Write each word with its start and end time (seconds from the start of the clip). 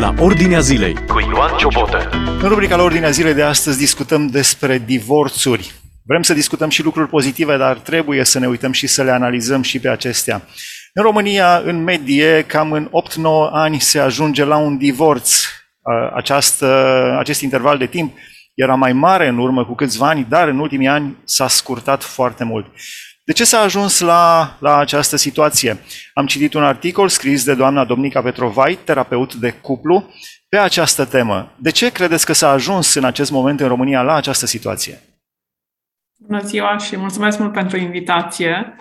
la 0.00 0.14
Ordinea 0.18 0.60
Zilei 0.60 0.94
cu 1.06 1.20
Ioan 1.20 1.56
Ciobotă. 1.56 2.08
În 2.42 2.48
rubrica 2.48 2.76
la 2.76 2.82
Ordinea 2.82 3.10
Zilei 3.10 3.34
de 3.34 3.42
astăzi 3.42 3.78
discutăm 3.78 4.26
despre 4.26 4.78
divorțuri. 4.78 5.72
Vrem 6.02 6.22
să 6.22 6.34
discutăm 6.34 6.68
și 6.68 6.82
lucruri 6.82 7.08
pozitive, 7.08 7.56
dar 7.56 7.76
trebuie 7.76 8.24
să 8.24 8.38
ne 8.38 8.46
uităm 8.46 8.72
și 8.72 8.86
să 8.86 9.02
le 9.02 9.10
analizăm 9.10 9.62
și 9.62 9.78
pe 9.78 9.88
acestea. 9.88 10.42
În 10.92 11.02
România, 11.02 11.62
în 11.64 11.82
medie, 11.82 12.42
cam 12.42 12.72
în 12.72 12.88
8-9 12.88 12.90
ani 13.52 13.80
se 13.80 13.98
ajunge 13.98 14.44
la 14.44 14.56
un 14.56 14.76
divorț. 14.78 15.44
Această, 16.14 16.66
acest 17.18 17.40
interval 17.40 17.78
de 17.78 17.86
timp 17.86 18.16
era 18.54 18.74
mai 18.74 18.92
mare 18.92 19.28
în 19.28 19.38
urmă 19.38 19.64
cu 19.64 19.74
câțiva 19.74 20.08
ani, 20.08 20.26
dar 20.28 20.48
în 20.48 20.58
ultimii 20.58 20.88
ani 20.88 21.16
s-a 21.24 21.48
scurtat 21.48 22.02
foarte 22.02 22.44
mult. 22.44 22.66
De 23.24 23.32
ce 23.32 23.44
s-a 23.44 23.60
ajuns 23.60 24.00
la, 24.00 24.56
la 24.60 24.76
această 24.76 25.16
situație? 25.16 25.78
Am 26.14 26.26
citit 26.26 26.54
un 26.54 26.62
articol 26.62 27.08
scris 27.08 27.44
de 27.44 27.54
doamna 27.54 27.84
Domnica 27.84 28.22
Petrovai, 28.22 28.78
terapeut 28.84 29.34
de 29.34 29.50
cuplu, 29.50 30.10
pe 30.48 30.56
această 30.56 31.04
temă. 31.04 31.52
De 31.56 31.70
ce 31.70 31.92
credeți 31.92 32.26
că 32.26 32.32
s-a 32.32 32.50
ajuns 32.50 32.94
în 32.94 33.04
acest 33.04 33.30
moment 33.30 33.60
în 33.60 33.68
România 33.68 34.02
la 34.02 34.14
această 34.14 34.46
situație? 34.46 35.00
Bună 36.16 36.42
ziua 36.42 36.76
și 36.76 36.96
mulțumesc 36.96 37.38
mult 37.38 37.52
pentru 37.52 37.76
invitație. 37.76 38.76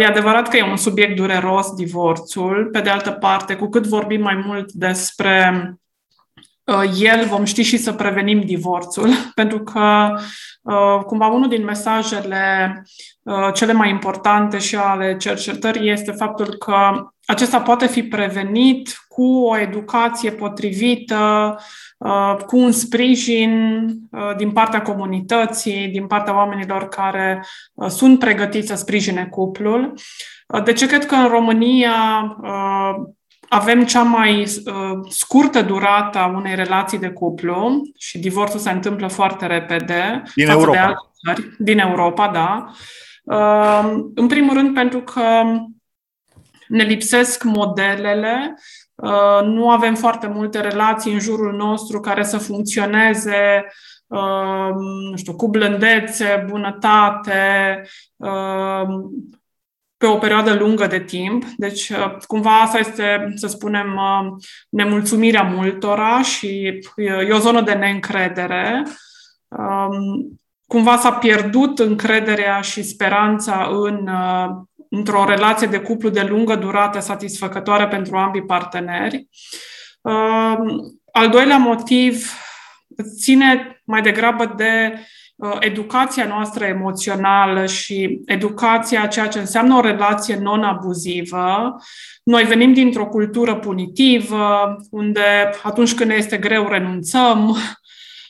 E 0.00 0.06
adevărat 0.06 0.48
că 0.48 0.56
e 0.56 0.62
un 0.62 0.76
subiect 0.76 1.16
dureros, 1.16 1.74
divorțul. 1.74 2.68
Pe 2.72 2.80
de 2.80 2.90
altă 2.90 3.10
parte, 3.10 3.56
cu 3.56 3.68
cât 3.68 3.86
vorbim 3.86 4.20
mai 4.20 4.34
mult 4.34 4.72
despre 4.72 5.52
uh, 5.64 5.72
el, 7.00 7.26
vom 7.26 7.44
ști 7.44 7.62
și 7.62 7.76
să 7.76 7.92
prevenim 7.92 8.40
divorțul, 8.40 9.08
pentru 9.34 9.58
că 9.62 10.14
Uh, 10.64 11.04
cumva 11.06 11.26
unul 11.26 11.48
din 11.48 11.64
mesajele 11.64 12.82
uh, 13.22 13.52
cele 13.54 13.72
mai 13.72 13.90
importante 13.90 14.58
și 14.58 14.76
ale 14.76 15.16
cercetării 15.16 15.90
este 15.90 16.10
faptul 16.10 16.46
că 16.46 17.08
acesta 17.26 17.60
poate 17.60 17.86
fi 17.86 18.02
prevenit 18.02 19.06
cu 19.08 19.24
o 19.24 19.58
educație 19.58 20.30
potrivită, 20.30 21.56
uh, 21.98 22.36
cu 22.46 22.56
un 22.56 22.72
sprijin 22.72 23.86
din 24.36 24.50
partea 24.52 24.82
comunității, 24.82 25.88
din 25.88 26.06
partea 26.06 26.36
oamenilor 26.36 26.88
care 26.88 27.46
sunt 27.88 28.18
pregătiți 28.18 28.68
să 28.68 28.74
sprijine 28.74 29.26
cuplul. 29.26 29.92
De 30.64 30.72
ce 30.72 30.86
cred 30.86 31.06
că 31.06 31.14
în 31.14 31.28
România 31.28 31.92
avem 33.54 33.84
cea 33.84 34.02
mai 34.02 34.40
uh, 34.40 34.98
scurtă 35.08 35.62
durată 35.62 36.18
a 36.18 36.26
unei 36.26 36.54
relații 36.54 36.98
de 36.98 37.08
cuplu 37.10 37.82
și 37.98 38.18
divorțul 38.18 38.60
se 38.60 38.70
întâmplă 38.70 39.08
foarte 39.08 39.46
repede. 39.46 40.22
Din 40.34 40.48
Europa. 40.48 40.72
De 40.72 40.78
alte 40.78 41.10
țări, 41.26 41.54
din 41.58 41.78
Europa, 41.78 42.28
da. 42.28 42.66
Uh, 43.24 44.02
în 44.14 44.26
primul 44.26 44.54
rând 44.54 44.74
pentru 44.74 45.00
că 45.00 45.42
ne 46.68 46.82
lipsesc 46.82 47.42
modelele, 47.42 48.54
uh, 48.94 49.42
nu 49.42 49.70
avem 49.70 49.94
foarte 49.94 50.26
multe 50.26 50.60
relații 50.60 51.12
în 51.12 51.20
jurul 51.20 51.52
nostru 51.56 52.00
care 52.00 52.24
să 52.24 52.38
funcționeze 52.38 53.66
uh, 54.06 54.68
nu 55.10 55.16
știu, 55.16 55.36
cu 55.36 55.48
blândețe, 55.48 56.44
bunătate, 56.48 57.82
uh, 58.16 58.86
pe 60.04 60.10
o 60.10 60.18
perioadă 60.18 60.54
lungă 60.54 60.86
de 60.86 61.00
timp. 61.00 61.44
Deci, 61.56 61.88
uh, 61.88 62.16
cumva 62.26 62.60
asta 62.60 62.78
este, 62.78 63.32
să 63.34 63.46
spunem, 63.46 63.94
uh, 63.94 64.44
nemulțumirea 64.68 65.42
multora 65.42 66.22
și 66.22 66.80
uh, 66.96 67.28
e 67.28 67.32
o 67.32 67.38
zonă 67.38 67.60
de 67.60 67.72
neîncredere. 67.72 68.82
Um, 69.48 70.40
cumva 70.66 70.96
s-a 70.96 71.12
pierdut 71.12 71.78
încrederea 71.78 72.60
și 72.60 72.82
speranța 72.82 73.68
în, 73.70 74.08
într-o 74.90 75.24
relație 75.24 75.66
de 75.66 75.80
cuplu 75.80 76.08
de 76.08 76.22
lungă 76.22 76.54
durată 76.54 77.00
satisfăcătoare 77.00 77.88
pentru 77.88 78.16
ambii 78.16 78.44
parteneri. 78.44 79.28
Um, 80.00 80.98
al 81.12 81.28
doilea 81.30 81.56
motiv 81.56 82.32
ține 83.18 83.82
mai 83.84 84.02
degrabă 84.02 84.52
de 84.56 84.92
Uh, 84.94 85.00
educația 85.60 86.26
noastră 86.26 86.64
emoțională 86.64 87.66
și 87.66 88.20
educația 88.26 89.06
ceea 89.06 89.28
ce 89.28 89.38
înseamnă 89.38 89.76
o 89.76 89.80
relație 89.80 90.36
non-abuzivă. 90.36 91.74
Noi 92.22 92.44
venim 92.44 92.72
dintr-o 92.72 93.06
cultură 93.06 93.54
punitivă, 93.54 94.76
unde 94.90 95.50
atunci 95.62 95.94
când 95.94 96.10
ne 96.10 96.16
este 96.16 96.36
greu 96.36 96.68
renunțăm, 96.68 97.48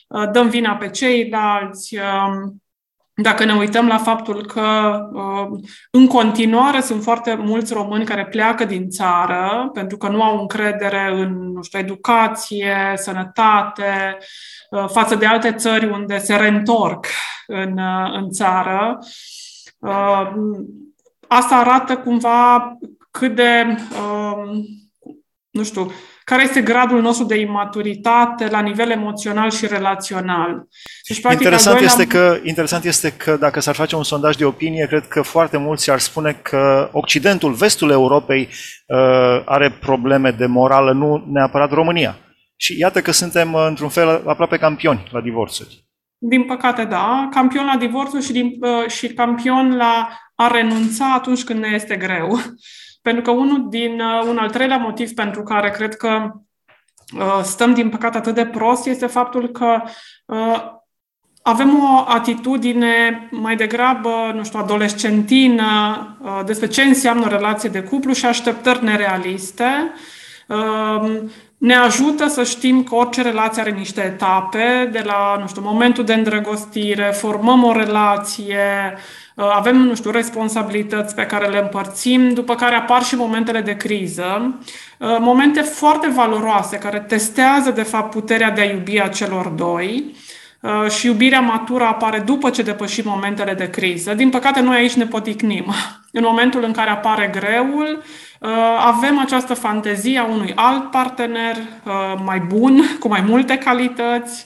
uh, 0.07 0.29
dăm 0.31 0.49
vina 0.49 0.75
pe 0.75 0.89
ceilalți, 0.89 1.97
um, 1.97 2.63
dacă 3.15 3.45
ne 3.45 3.53
uităm 3.53 3.87
la 3.87 3.97
faptul 3.97 4.45
că 4.45 4.99
uh, 5.13 5.59
în 5.91 6.07
continuare 6.07 6.81
sunt 6.81 7.03
foarte 7.03 7.35
mulți 7.35 7.73
români 7.73 8.05
care 8.05 8.25
pleacă 8.25 8.65
din 8.65 8.89
țară 8.89 9.69
pentru 9.73 9.97
că 9.97 10.07
nu 10.07 10.21
au 10.23 10.39
încredere 10.39 11.11
în 11.11 11.51
nu 11.51 11.61
știu, 11.61 11.79
educație, 11.79 12.93
sănătate, 12.95 14.17
uh, 14.69 14.85
față 14.87 15.15
de 15.15 15.25
alte 15.25 15.51
țări 15.51 15.89
unde 15.89 16.17
se 16.17 16.35
reîntorc 16.35 17.05
în, 17.47 17.77
uh, 17.77 18.11
în 18.13 18.29
țară. 18.29 18.99
Asta 21.27 21.55
arată 21.55 21.97
cumva 21.97 22.77
cât 23.11 23.35
de, 23.35 23.77
nu 25.49 25.63
știu, 25.63 25.91
care 26.25 26.43
este 26.43 26.61
gradul 26.61 27.01
nostru 27.01 27.25
de 27.25 27.39
imaturitate 27.39 28.47
la 28.49 28.59
nivel 28.59 28.89
emoțional 28.89 29.51
și 29.51 29.67
relațional. 29.67 30.67
Deci, 31.07 31.21
practic, 31.21 31.41
interesant, 31.43 31.75
doilea... 31.75 31.93
este 31.93 32.07
că, 32.17 32.39
interesant 32.43 32.83
este 32.83 33.11
că 33.11 33.37
dacă 33.37 33.59
s-ar 33.59 33.75
face 33.75 33.95
un 33.95 34.03
sondaj 34.03 34.35
de 34.35 34.45
opinie, 34.45 34.85
cred 34.85 35.07
că 35.07 35.21
foarte 35.21 35.57
mulți 35.57 35.91
ar 35.91 35.99
spune 35.99 36.39
că 36.41 36.89
Occidentul, 36.91 37.53
vestul 37.53 37.89
Europei, 37.89 38.49
uh, 38.87 39.41
are 39.45 39.77
probleme 39.79 40.31
de 40.31 40.45
morală, 40.45 40.91
nu 40.91 41.25
neapărat 41.31 41.71
România. 41.71 42.17
Și 42.55 42.79
iată 42.79 43.01
că 43.01 43.11
suntem, 43.11 43.53
uh, 43.53 43.65
într-un 43.67 43.89
fel, 43.89 44.21
aproape 44.25 44.57
campioni 44.57 45.07
la 45.11 45.21
divorțuri. 45.21 45.85
Din 46.17 46.43
păcate, 46.43 46.83
da. 46.83 47.27
Campion 47.31 47.65
la 47.65 47.77
divorțuri 47.77 48.23
și, 48.23 48.31
din, 48.31 48.45
uh, 48.45 48.89
și 48.89 49.07
campion 49.07 49.75
la 49.75 50.09
a 50.35 50.47
renunța 50.47 51.13
atunci 51.13 51.43
când 51.43 51.59
ne 51.59 51.67
este 51.73 51.95
greu. 51.95 52.39
Pentru 53.05 53.23
că 53.23 53.31
unul 53.31 53.69
din, 53.69 53.99
uh, 53.99 54.27
un 54.27 54.37
al 54.37 54.49
treilea 54.49 54.77
motiv 54.77 55.11
pentru 55.11 55.43
care 55.43 55.69
cred 55.69 55.95
că 55.95 56.31
uh, 57.17 57.39
stăm, 57.43 57.73
din 57.73 57.89
păcate, 57.89 58.17
atât 58.17 58.35
de 58.35 58.45
prost 58.45 58.85
este 58.85 59.05
faptul 59.05 59.47
că 59.47 59.81
uh, 60.25 60.63
avem 61.41 61.83
o 61.83 62.03
atitudine 62.07 63.27
mai 63.31 63.55
degrabă, 63.55 64.31
nu 64.33 64.43
știu, 64.43 64.59
adolescentină 64.59 66.43
despre 66.45 66.67
ce 66.67 66.81
înseamnă 66.81 67.25
o 67.25 67.29
relație 67.29 67.69
de 67.69 67.83
cuplu 67.83 68.13
și 68.13 68.25
așteptări 68.25 68.83
nerealiste. 68.83 69.93
Ne 71.65 71.75
ajută 71.75 72.27
să 72.27 72.43
știm 72.43 72.83
că 72.83 72.95
orice 72.95 73.21
relație 73.21 73.61
are 73.61 73.71
niște 73.71 74.01
etape, 74.01 74.89
de 74.91 75.01
la, 75.05 75.37
nu 75.39 75.47
știu, 75.47 75.61
momentul 75.61 76.03
de 76.03 76.13
îndrăgostire, 76.13 77.03
formăm 77.03 77.63
o 77.63 77.71
relație, 77.71 78.97
Uh, 79.35 79.51
avem, 79.53 79.77
nu 79.77 79.95
știu, 79.95 80.11
responsabilități 80.11 81.15
pe 81.15 81.25
care 81.25 81.47
le 81.47 81.57
împărțim, 81.57 82.33
după 82.33 82.55
care 82.55 82.75
apar 82.75 83.03
și 83.03 83.15
momentele 83.15 83.61
de 83.61 83.75
criză, 83.75 84.59
uh, 84.97 85.17
momente 85.19 85.61
foarte 85.61 86.07
valoroase 86.07 86.77
care 86.77 86.99
testează, 86.99 87.71
de 87.71 87.81
fapt, 87.81 88.11
puterea 88.11 88.51
de 88.51 88.61
a 88.61 88.63
iubi 88.63 88.99
a 88.99 89.07
celor 89.07 89.47
doi. 89.47 90.03
uh, 90.05 90.24
și 90.89 91.05
iubirea 91.05 91.39
matură 91.39 91.83
apare 91.83 92.19
după 92.19 92.49
ce 92.49 92.61
depășim 92.61 93.03
momentele 93.07 93.53
de 93.53 93.69
criză. 93.69 94.13
Din 94.13 94.29
păcate, 94.29 94.59
noi 94.59 94.75
aici 94.75 94.93
ne 94.93 95.05
poticnim. 95.05 95.65
În 96.17 96.23
momentul 96.25 96.63
în 96.63 96.71
care 96.71 96.89
apare 96.89 97.31
greul, 97.33 98.03
avem 98.79 99.19
această 99.19 99.53
fantezie 99.53 100.19
a 100.19 100.25
unui 100.25 100.51
alt 100.55 100.91
partener 100.91 101.55
mai 102.23 102.39
bun, 102.39 102.81
cu 102.99 103.07
mai 103.07 103.21
multe 103.27 103.57
calități, 103.57 104.45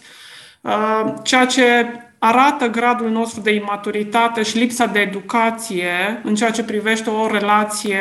ceea 1.23 1.45
ce 1.45 1.85
arată 2.19 2.67
gradul 2.67 3.09
nostru 3.09 3.41
de 3.41 3.53
imaturitate 3.53 4.43
și 4.43 4.57
lipsa 4.57 4.85
de 4.85 4.99
educație 4.99 6.21
în 6.23 6.35
ceea 6.35 6.51
ce 6.51 6.63
privește 6.63 7.09
o 7.09 7.27
relație 7.27 7.99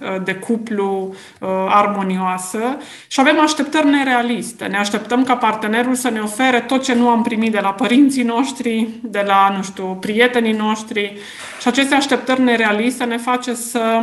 uh, 0.00 0.22
de 0.24 0.34
cuplu 0.34 1.14
uh, 1.40 1.48
armonioasă 1.68 2.76
și 3.08 3.20
avem 3.20 3.40
așteptări 3.40 3.88
nerealiste. 3.88 4.64
Ne 4.64 4.76
așteptăm 4.76 5.24
ca 5.24 5.36
partenerul 5.36 5.94
să 5.94 6.10
ne 6.10 6.20
ofere 6.20 6.60
tot 6.60 6.82
ce 6.82 6.94
nu 6.94 7.08
am 7.08 7.22
primit 7.22 7.52
de 7.52 7.60
la 7.60 7.72
părinții 7.72 8.22
noștri, 8.22 8.88
de 9.02 9.24
la, 9.26 9.52
nu 9.56 9.62
știu, 9.62 9.96
prietenii 10.00 10.52
noștri 10.52 11.16
și 11.60 11.68
aceste 11.68 11.94
așteptări 11.94 12.40
nerealiste 12.40 13.04
ne 13.04 13.16
face 13.16 13.54
să 13.54 14.02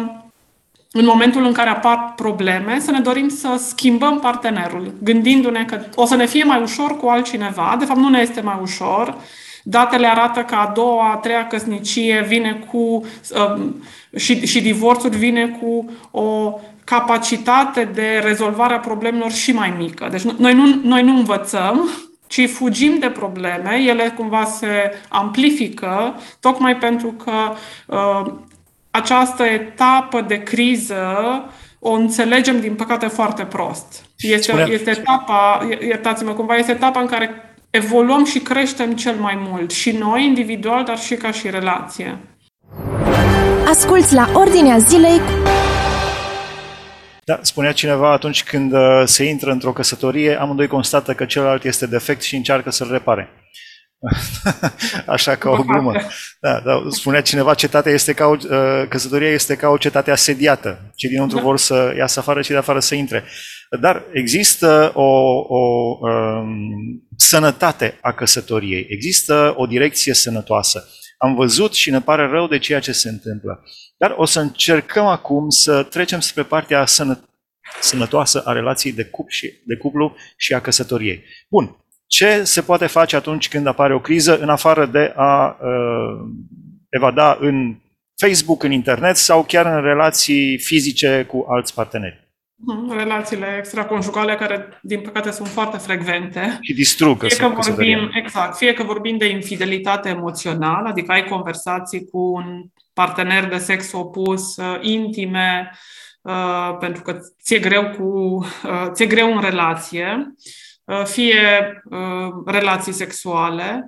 în 0.92 1.06
momentul 1.06 1.46
în 1.46 1.54
care 1.54 1.70
apar 1.70 2.14
probleme, 2.16 2.80
să 2.80 2.92
ne 2.92 3.00
dorim 3.00 3.30
să 3.30 3.62
schimbăm 3.68 4.20
partenerul, 4.20 4.94
gândindu-ne 5.04 5.66
că 5.66 5.80
o 5.96 6.06
să 6.06 6.16
ne 6.16 6.26
fie 6.26 6.44
mai 6.44 6.62
ușor 6.62 6.98
cu 6.98 7.08
altcineva. 7.08 7.76
De 7.80 7.86
fapt, 7.86 8.00
nu 8.00 8.10
ne 8.10 8.20
este 8.20 8.42
mai 8.42 8.58
ușor 8.62 9.18
Datele 9.70 10.08
arată 10.08 10.40
că 10.40 10.56
a 10.56 10.72
doua, 10.76 11.12
a 11.12 11.16
treia 11.16 11.48
căsnicie 11.48 12.26
vine 12.28 12.64
cu 12.72 12.78
um, 12.78 13.84
și, 14.16 14.46
și 14.46 14.62
divorțul 14.62 15.10
vine 15.10 15.48
cu 15.48 15.90
o 16.12 16.60
capacitate 16.84 17.90
de 17.94 18.22
rezolvare 18.24 18.74
a 18.74 18.80
problemelor 18.80 19.32
și 19.32 19.52
mai 19.52 19.74
mică. 19.78 20.08
Deci 20.12 20.22
noi 20.22 20.54
nu, 20.54 20.80
noi 20.84 21.04
nu 21.04 21.16
învățăm, 21.16 21.90
ci 22.28 22.50
fugim 22.50 22.98
de 23.00 23.10
probleme, 23.10 23.76
ele 23.76 24.14
cumva 24.18 24.44
se 24.44 24.94
amplifică, 25.10 26.16
tocmai 26.40 26.78
pentru 26.78 27.16
că 27.24 27.54
uh, 27.86 28.34
această 28.92 29.44
etapă 29.44 30.22
de 30.22 30.44
criză 30.44 31.06
o 31.80 31.92
înțelegem, 31.92 32.60
din 32.60 32.76
păcate, 32.76 33.08
foarte 33.08 33.44
prost. 33.44 34.06
Este, 34.18 34.42
Spunea... 34.42 34.66
este 34.66 34.90
etapa, 34.90 35.68
iertați-mă 35.88 36.32
cumva, 36.32 36.56
este 36.56 36.72
etapa 36.72 37.00
în 37.00 37.08
care 37.08 37.47
evoluăm 37.70 38.26
și 38.26 38.40
creștem 38.40 38.92
cel 38.96 39.16
mai 39.16 39.36
mult. 39.50 39.72
Și 39.72 39.92
noi, 39.92 40.26
individual, 40.26 40.84
dar 40.84 41.00
și 41.00 41.16
ca 41.16 41.32
și 41.32 41.50
relație. 41.50 42.20
Asculți 43.68 44.14
la 44.14 44.30
Ordinea 44.34 44.78
Zilei 44.78 45.22
da, 47.28 47.40
spunea 47.42 47.72
cineva 47.72 48.12
atunci 48.12 48.44
când 48.44 48.74
uh, 48.74 49.02
se 49.06 49.24
intră 49.24 49.52
într-o 49.52 49.74
căsătorie, 49.74 50.40
amândoi 50.40 50.68
constată 50.68 51.14
că 51.14 51.26
celălalt 51.26 51.64
este 51.64 51.86
defect 51.86 52.22
și 52.22 52.36
încearcă 52.36 52.72
să-l 52.72 52.92
repare. 52.92 53.30
Așa 55.16 55.36
ca 55.36 55.50
o 55.50 55.64
glumă. 55.64 55.92
Da, 56.40 56.62
da, 56.66 56.82
spunea 56.90 57.22
cineva, 57.22 57.54
cetatea 57.54 57.92
este 57.92 58.14
ca 58.14 58.26
o, 58.26 58.36
uh, 58.50 58.88
căsătoria 58.90 59.30
este 59.30 59.56
ca 59.56 59.68
o 59.68 59.78
cetate 59.78 60.12
asediată. 60.12 60.92
Cei 60.96 61.10
dinăuntru 61.10 61.38
da. 61.38 61.44
vor 61.44 61.58
să 61.58 61.94
iasă 61.98 62.20
afară, 62.20 62.42
cei 62.42 62.56
de 62.56 62.62
afară 62.62 62.80
să 62.80 62.96
intre. 62.96 63.24
Dar 63.80 64.04
există 64.14 64.92
o, 64.94 65.02
o 65.48 65.98
um, 66.00 67.08
sănătate 67.16 67.98
a 68.02 68.12
căsătoriei, 68.14 68.86
există 68.90 69.54
o 69.58 69.66
direcție 69.66 70.14
sănătoasă. 70.14 70.88
Am 71.18 71.36
văzut 71.36 71.74
și 71.74 71.90
ne 71.90 72.02
pare 72.02 72.28
rău 72.28 72.48
de 72.48 72.58
ceea 72.58 72.80
ce 72.80 72.92
se 72.92 73.10
întâmplă. 73.10 73.64
Dar 73.98 74.14
o 74.18 74.26
să 74.26 74.40
încercăm 74.40 75.06
acum 75.06 75.50
să 75.50 75.84
trecem 75.84 76.20
spre 76.20 76.44
partea 76.44 76.86
sănă, 76.86 77.30
sănătoasă 77.82 78.42
a 78.46 78.52
relației 78.52 78.94
de, 78.94 79.04
cup 79.06 79.30
și, 79.30 79.54
de 79.66 79.76
cuplu 79.76 80.16
și 80.38 80.54
a 80.54 80.62
căsătoriei. 80.62 81.24
Bun. 81.50 81.82
Ce 82.08 82.44
se 82.44 82.62
poate 82.62 82.86
face 82.86 83.16
atunci 83.16 83.50
când 83.50 83.68
apare 83.68 83.94
o 83.94 84.00
criză, 84.00 84.38
în 84.38 84.50
afară 84.50 84.86
de 84.86 85.14
a 85.16 85.58
uh, 85.62 86.30
evada 86.90 87.38
în 87.40 87.76
Facebook, 88.16 88.64
în 88.64 88.72
internet 88.72 89.16
sau 89.16 89.44
chiar 89.44 89.66
în 89.66 89.82
relații 89.82 90.58
fizice 90.58 91.26
cu 91.28 91.46
alți 91.50 91.74
parteneri? 91.74 92.27
Relațiile 92.90 93.56
extraconjugale 93.58 94.36
care, 94.36 94.80
din 94.82 95.02
păcate, 95.02 95.32
sunt 95.32 95.48
foarte 95.48 95.78
frecvente. 95.78 96.58
Și 96.62 96.74
distrug 96.74 97.24
fie 97.24 97.38
că 97.38 97.48
vorbim, 97.48 98.12
Exact. 98.14 98.58
Fie 98.58 98.74
că 98.74 98.84
vorbim 98.84 99.18
de 99.18 99.30
infidelitate 99.30 100.10
emoțională, 100.10 100.88
adică 100.88 101.12
ai 101.12 101.26
conversații 101.26 102.06
cu 102.06 102.18
un 102.18 102.64
partener 102.94 103.48
de 103.48 103.58
sex 103.58 103.92
opus, 103.92 104.56
uh, 104.56 104.78
intime, 104.82 105.72
uh, 106.22 106.78
pentru 106.80 107.02
că 107.02 107.20
ți-e 107.42 107.60
greu, 107.60 107.90
cu, 107.90 108.36
uh, 108.64 108.88
ți-e 108.92 109.06
greu 109.06 109.36
în 109.36 109.42
relație, 109.42 110.34
fie 111.04 111.82
relații 112.46 112.92
sexuale. 112.92 113.86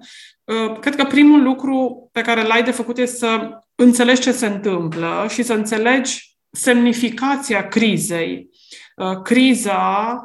Cred 0.80 0.96
că 0.96 1.04
primul 1.04 1.44
lucru 1.44 2.10
pe 2.12 2.22
care 2.22 2.44
l-ai 2.44 2.64
de 2.64 2.72
făcut 2.72 2.98
este 2.98 3.18
să 3.18 3.50
înțelegi 3.76 4.22
ce 4.22 4.32
se 4.32 4.46
întâmplă 4.46 5.26
și 5.30 5.44
să 5.44 5.54
înțelegi 5.54 6.38
semnificația 6.52 7.68
crizei. 7.68 8.50
Criza 9.24 10.24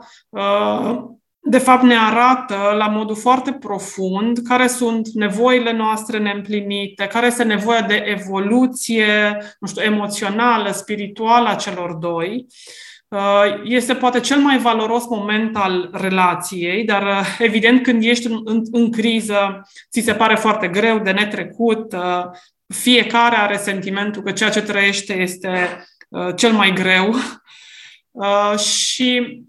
de 1.47 1.59
fapt 1.59 1.82
ne 1.82 1.97
arată 1.97 2.75
la 2.76 2.87
modul 2.87 3.17
foarte 3.17 3.53
profund 3.53 4.38
care 4.38 4.67
sunt 4.67 5.09
nevoile 5.09 5.73
noastre 5.73 6.19
neîmplinite, 6.19 7.06
care 7.06 7.26
este 7.26 7.43
nevoia 7.43 7.82
de 7.82 8.03
evoluție, 8.06 9.38
nu 9.61 9.69
știu, 9.69 9.82
emoțională, 9.82 10.71
spirituală 10.71 11.49
a 11.49 11.55
celor 11.55 11.93
doi. 11.93 12.47
Uh, 13.09 13.61
este 13.65 13.94
poate 13.94 14.21
cel 14.21 14.38
mai 14.38 14.59
valoros 14.59 15.06
moment 15.09 15.56
al 15.56 15.91
relației, 15.93 16.85
dar 16.85 17.03
uh, 17.03 17.37
evident 17.38 17.82
când 17.82 18.05
ești 18.05 18.27
în, 18.27 18.41
în, 18.44 18.62
în 18.70 18.93
criză, 18.93 19.69
ți 19.91 20.00
se 20.00 20.15
pare 20.15 20.35
foarte 20.35 20.69
greu 20.69 20.99
de 20.99 21.11
netrecut, 21.11 21.93
uh, 21.93 22.25
fiecare 22.75 23.37
are 23.37 23.56
sentimentul 23.56 24.23
că 24.23 24.32
ceea 24.32 24.50
ce 24.50 24.62
trăiește 24.62 25.15
este 25.15 25.85
cel 26.37 26.53
mai 26.53 26.73
greu. 26.73 27.15
Și 28.56 29.44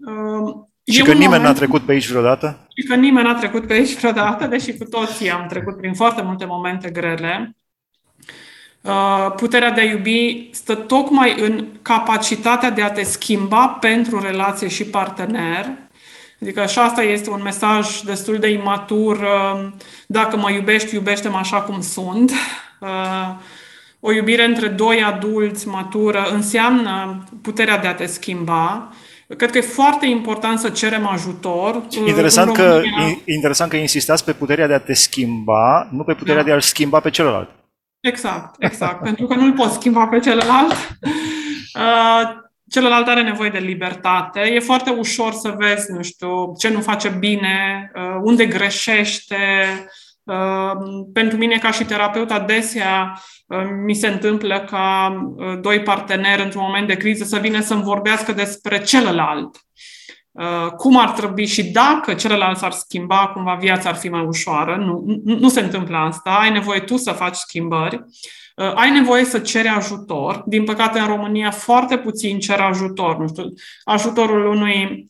și 0.92 1.02
că 1.02 1.12
nimeni 1.12 1.42
n-a 1.42 1.52
trecut 1.52 1.82
pe 1.82 1.92
aici 1.92 2.08
vreodată? 2.08 2.66
Și 2.76 2.86
că 2.86 2.94
nimeni 2.94 3.26
n-a 3.26 3.34
trecut 3.34 3.66
pe 3.66 3.72
aici 3.72 3.96
vreodată, 3.98 4.46
deși 4.46 4.76
cu 4.76 4.84
toții 4.84 5.30
am 5.30 5.46
trecut 5.48 5.76
prin 5.76 5.94
foarte 5.94 6.22
multe 6.22 6.44
momente 6.44 6.90
grele. 6.90 7.56
Uh, 8.80 9.32
puterea 9.36 9.70
de 9.70 9.80
a 9.80 9.84
iubi 9.84 10.48
stă 10.52 10.74
tocmai 10.74 11.40
în 11.40 11.66
capacitatea 11.82 12.70
de 12.70 12.82
a 12.82 12.90
te 12.90 13.02
schimba 13.02 13.68
pentru 13.68 14.20
relație 14.20 14.68
și 14.68 14.84
partener. 14.84 15.66
Adică 16.40 16.66
și 16.66 16.78
asta 16.78 17.02
este 17.02 17.30
un 17.30 17.42
mesaj 17.42 18.00
destul 18.00 18.38
de 18.38 18.48
imatur. 18.48 19.16
Uh, 19.16 19.68
dacă 20.06 20.36
mă 20.36 20.50
iubești, 20.50 20.94
iubește-mă 20.94 21.36
așa 21.36 21.60
cum 21.60 21.80
sunt. 21.80 22.32
Uh, 22.80 23.34
o 24.00 24.12
iubire 24.12 24.44
între 24.44 24.68
doi 24.68 25.02
adulți 25.02 25.68
matură 25.68 26.26
înseamnă 26.32 27.24
puterea 27.42 27.78
de 27.78 27.86
a 27.86 27.94
te 27.94 28.06
schimba 28.06 28.90
Cred 29.36 29.50
că 29.50 29.58
e 29.58 29.60
foarte 29.60 30.06
important 30.06 30.58
să 30.58 30.68
cerem 30.68 31.06
ajutor. 31.06 31.74
Uh, 31.74 32.06
interesant, 32.06 32.52
că, 32.52 32.82
interesant 33.24 33.70
că 33.70 33.76
insistați 33.76 34.24
pe 34.24 34.32
puterea 34.32 34.66
de 34.66 34.74
a 34.74 34.78
te 34.78 34.92
schimba, 34.92 35.88
nu 35.90 36.02
pe 36.02 36.14
puterea 36.14 36.40
da. 36.40 36.46
de 36.46 36.52
a-l 36.52 36.60
schimba 36.60 37.00
pe 37.00 37.10
celălalt. 37.10 37.50
Exact, 38.00 38.54
exact. 38.58 39.02
pentru 39.02 39.26
că 39.26 39.34
nu-l 39.34 39.52
poți 39.52 39.74
schimba 39.74 40.06
pe 40.06 40.18
celălalt. 40.18 40.74
Uh, 41.76 42.28
celălalt 42.70 43.06
are 43.06 43.22
nevoie 43.22 43.50
de 43.50 43.58
libertate. 43.58 44.40
E 44.40 44.60
foarte 44.60 44.90
ușor 44.90 45.32
să 45.32 45.54
vezi, 45.58 45.92
nu 45.92 46.02
știu, 46.02 46.54
ce 46.58 46.68
nu 46.68 46.80
face 46.80 47.08
bine, 47.08 47.90
uh, 47.94 48.20
unde 48.22 48.46
greșește. 48.46 49.36
Pentru 51.12 51.38
mine, 51.38 51.58
ca 51.58 51.70
și 51.70 51.84
terapeut, 51.84 52.30
adesea 52.30 53.20
mi 53.84 53.94
se 53.94 54.06
întâmplă 54.06 54.60
ca 54.70 55.16
uh, 55.36 55.60
doi 55.60 55.80
parteneri 55.80 56.42
într-un 56.42 56.62
moment 56.64 56.86
de 56.86 56.96
criză 56.96 57.24
să 57.24 57.38
vină 57.38 57.60
să-mi 57.60 57.82
vorbească 57.82 58.32
despre 58.32 58.82
celălalt. 58.82 59.56
Uh, 60.30 60.70
cum 60.76 60.98
ar 60.98 61.10
trebui 61.10 61.46
și 61.46 61.64
dacă 61.64 62.14
celălalt 62.14 62.58
s-ar 62.58 62.72
schimba, 62.72 63.30
cumva 63.34 63.54
viața 63.54 63.88
ar 63.88 63.94
fi 63.94 64.08
mai 64.08 64.24
ușoară. 64.24 64.76
Nu, 64.76 65.04
nu 65.24 65.48
se 65.48 65.60
întâmplă 65.60 65.96
asta. 65.96 66.30
Ai 66.30 66.50
nevoie 66.50 66.80
tu 66.80 66.96
să 66.96 67.10
faci 67.10 67.34
schimbări. 67.34 68.04
Uh, 68.56 68.72
ai 68.74 68.90
nevoie 68.90 69.24
să 69.24 69.38
ceri 69.38 69.68
ajutor. 69.68 70.42
Din 70.46 70.64
păcate, 70.64 70.98
în 70.98 71.06
România 71.06 71.50
foarte 71.50 71.98
puțin 71.98 72.38
cer 72.38 72.60
ajutor. 72.60 73.18
Nu 73.18 73.28
știu, 73.28 73.44
ajutorul 73.84 74.46
unui 74.46 75.06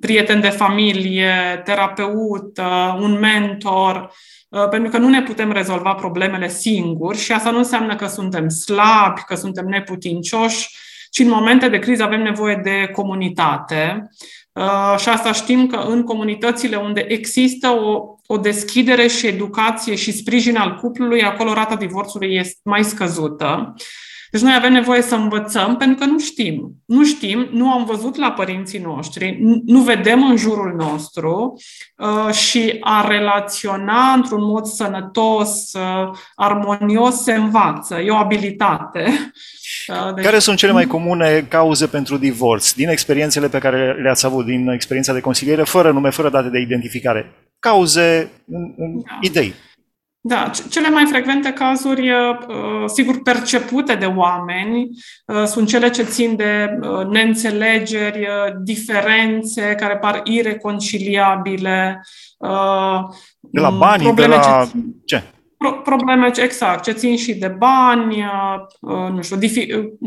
prieten 0.00 0.40
de 0.40 0.48
familie, 0.48 1.62
terapeut, 1.64 2.58
un 3.00 3.18
mentor, 3.20 4.10
Uh, 4.52 4.68
pentru 4.68 4.90
că 4.90 4.98
nu 4.98 5.08
ne 5.08 5.22
putem 5.22 5.52
rezolva 5.52 5.94
problemele 5.94 6.48
singuri 6.48 7.18
și 7.18 7.32
asta 7.32 7.50
nu 7.50 7.58
înseamnă 7.58 7.96
că 7.96 8.06
suntem 8.06 8.48
slabi, 8.48 9.20
că 9.26 9.34
suntem 9.34 9.66
neputincioși, 9.66 10.76
ci 11.10 11.18
în 11.18 11.28
momente 11.28 11.68
de 11.68 11.78
criză 11.78 12.02
avem 12.02 12.22
nevoie 12.22 12.60
de 12.62 12.90
comunitate. 12.94 14.08
Uh, 14.52 14.98
și 14.98 15.08
asta 15.08 15.32
știm 15.32 15.66
că 15.66 15.76
în 15.76 16.02
comunitățile 16.02 16.76
unde 16.76 17.04
există 17.08 17.68
o, 17.68 18.16
o 18.26 18.36
deschidere 18.36 19.06
și 19.06 19.26
educație 19.26 19.94
și 19.94 20.12
sprijin 20.12 20.56
al 20.56 20.74
cuplului, 20.74 21.22
acolo 21.22 21.52
rata 21.52 21.76
divorțului 21.76 22.34
este 22.34 22.60
mai 22.64 22.84
scăzută. 22.84 23.74
Deci 24.32 24.40
noi 24.40 24.54
avem 24.56 24.72
nevoie 24.72 25.02
să 25.02 25.14
învățăm 25.14 25.76
pentru 25.76 25.96
că 25.96 26.04
nu 26.04 26.18
știm. 26.18 26.74
Nu 26.84 27.04
știm, 27.04 27.48
nu 27.50 27.70
am 27.70 27.84
văzut 27.84 28.16
la 28.16 28.30
părinții 28.30 28.78
noștri, 28.78 29.38
nu 29.64 29.80
vedem 29.80 30.24
în 30.24 30.36
jurul 30.36 30.74
nostru 30.76 31.60
uh, 31.96 32.34
și 32.34 32.76
a 32.80 33.06
relaționa 33.08 34.12
într-un 34.12 34.44
mod 34.44 34.64
sănătos, 34.64 35.72
uh, 35.72 36.18
armonios, 36.34 37.22
se 37.22 37.34
învață. 37.34 37.94
E 37.94 38.10
o 38.10 38.16
abilitate. 38.16 39.04
Uh, 39.88 40.14
deci... 40.14 40.24
Care 40.24 40.38
sunt 40.38 40.56
cele 40.56 40.72
mai 40.72 40.86
comune 40.86 41.46
cauze 41.48 41.86
pentru 41.86 42.16
divorț, 42.16 42.72
din 42.72 42.88
experiențele 42.88 43.48
pe 43.48 43.58
care 43.58 43.92
le-ați 44.02 44.26
avut, 44.26 44.44
din 44.44 44.68
experiența 44.68 45.12
de 45.12 45.20
consiliere, 45.20 45.62
fără 45.62 45.92
nume, 45.92 46.10
fără 46.10 46.30
date 46.30 46.48
de 46.48 46.58
identificare? 46.58 47.32
Cauze, 47.58 48.30
în, 48.46 48.74
în 48.76 49.00
da. 49.00 49.18
idei. 49.20 49.54
Da, 50.24 50.50
cele 50.70 50.88
mai 50.88 51.06
frecvente 51.06 51.52
cazuri, 51.52 52.10
uh, 52.10 52.84
sigur, 52.86 53.22
percepute 53.22 53.94
de 53.94 54.04
oameni, 54.04 54.88
uh, 55.26 55.44
sunt 55.44 55.68
cele 55.68 55.90
ce 55.90 56.02
țin 56.02 56.36
de 56.36 56.78
uh, 56.80 57.06
neînțelegeri, 57.06 58.28
diferențe 58.62 59.74
care 59.74 59.96
par 59.96 60.20
ireconciliabile. 60.24 62.02
De 63.40 63.60
la 63.60 63.70
bani, 63.70 64.02
probleme 64.02 64.34
de 64.34 64.40
la 64.40 64.64
ce? 64.64 64.70
ce? 65.04 65.22
Probleme, 65.84 66.30
exact, 66.36 66.82
ce 66.82 66.92
țin 66.92 67.16
și 67.16 67.34
de 67.34 67.48
bani, 67.58 68.24
nu 68.80 69.22
știu, 69.22 69.38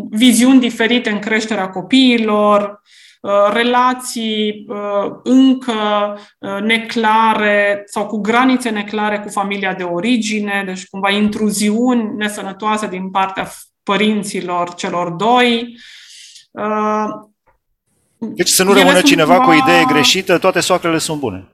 viziuni 0.09 0.59
diferite 0.59 1.09
în 1.09 1.19
creșterea 1.19 1.69
copiilor, 1.69 2.61
Uh, 2.69 3.04
relații 3.53 4.65
uh, 4.67 5.19
încă 5.23 5.73
uh, 6.39 6.61
neclare 6.61 7.83
sau 7.85 8.05
cu 8.05 8.17
granițe 8.17 8.69
neclare 8.69 9.19
cu 9.19 9.29
familia 9.29 9.73
de 9.73 9.83
origine, 9.83 10.63
deci 10.65 10.87
cumva 10.87 11.09
intruziuni 11.09 12.15
nesănătoase 12.15 12.87
din 12.87 13.09
partea 13.09 13.51
părinților 13.83 14.73
celor 14.73 15.09
doi. 15.09 15.77
Deci 18.17 18.47
să 18.47 18.63
nu 18.63 18.73
rămână 18.73 19.01
cineva 19.01 19.35
cumva... 19.35 19.51
cu 19.51 19.57
o 19.57 19.63
idee 19.63 19.83
greșită, 19.87 20.37
toate 20.37 20.59
soacrele 20.59 20.97
sunt 20.97 21.19
bune. 21.19 21.47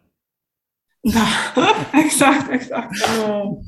Da, 0.99 1.25
exact, 2.03 2.51
exact. 2.51 2.95
Să 2.95 3.07
nu, 3.17 3.61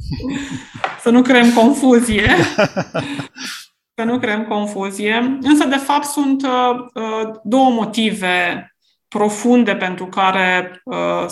să 1.01 1.09
nu 1.09 1.21
creăm 1.21 1.53
confuzie. 1.53 2.35
Să 3.95 4.03
nu 4.03 4.19
creăm 4.19 4.45
confuzie. 4.45 5.37
Însă, 5.41 5.65
de 5.65 5.75
fapt, 5.75 6.05
sunt 6.05 6.43
uh, 6.43 7.29
două 7.43 7.69
motive 7.69 8.67
profunde 9.07 9.75
pentru 9.75 10.05
care 10.05 10.81
uh, 10.83 11.25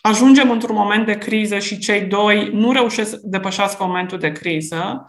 ajungem 0.00 0.50
într-un 0.50 0.76
moment 0.76 1.06
de 1.06 1.18
criză 1.18 1.58
și 1.58 1.78
cei 1.78 2.00
doi 2.00 2.50
nu 2.52 2.72
reușesc 2.72 3.10
să 3.10 3.20
depășească 3.22 3.84
momentul 3.84 4.18
de 4.18 4.32
criză. 4.32 5.04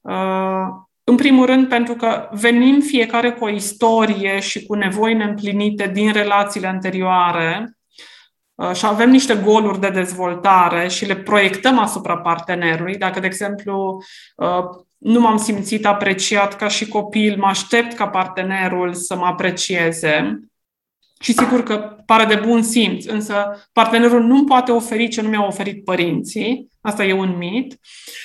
Uh, 0.00 0.66
în 1.04 1.16
primul 1.16 1.46
rând, 1.46 1.68
pentru 1.68 1.94
că 1.94 2.28
venim 2.32 2.80
fiecare 2.80 3.32
cu 3.32 3.44
o 3.44 3.50
istorie 3.50 4.40
și 4.40 4.66
cu 4.66 4.74
nevoi 4.74 5.14
neîmplinite 5.14 5.90
din 5.94 6.12
relațiile 6.12 6.66
anterioare 6.66 7.64
uh, 7.64 7.75
și 8.74 8.86
avem 8.86 9.10
niște 9.10 9.34
goluri 9.34 9.80
de 9.80 9.88
dezvoltare 9.88 10.88
și 10.88 11.04
le 11.04 11.16
proiectăm 11.16 11.78
asupra 11.78 12.16
partenerului. 12.16 12.96
Dacă, 12.96 13.20
de 13.20 13.26
exemplu, 13.26 14.02
uh, 14.36 14.64
nu 14.98 15.20
m-am 15.20 15.36
simțit 15.36 15.86
apreciat 15.86 16.56
ca 16.56 16.68
și 16.68 16.88
copil, 16.88 17.36
mă 17.38 17.46
aștept 17.46 17.96
ca 17.96 18.08
partenerul 18.08 18.94
să 18.94 19.16
mă 19.16 19.26
aprecieze. 19.26 20.40
Și 21.20 21.32
sigur 21.32 21.62
că 21.62 21.76
pare 22.06 22.24
de 22.24 22.34
bun 22.34 22.62
simț, 22.62 23.04
însă 23.04 23.66
partenerul 23.72 24.22
nu 24.22 24.44
poate 24.44 24.72
oferi 24.72 25.08
ce 25.08 25.22
nu 25.22 25.28
mi-au 25.28 25.46
oferit 25.46 25.84
părinții. 25.84 26.70
Asta 26.80 27.04
e 27.04 27.12
un 27.12 27.36
mit. 27.36 27.80